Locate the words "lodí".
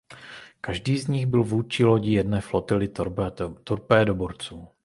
1.85-2.11